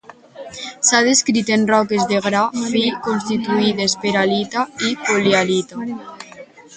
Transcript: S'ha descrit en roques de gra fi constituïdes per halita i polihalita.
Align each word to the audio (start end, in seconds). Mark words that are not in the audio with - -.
S'ha 0.87 0.99
descrit 1.07 1.49
en 1.57 1.65
roques 1.71 2.07
de 2.11 2.21
gra 2.27 2.41
fi 2.71 2.81
constituïdes 3.09 3.95
per 4.07 4.15
halita 4.23 4.65
i 4.89 4.95
polihalita. 5.11 5.85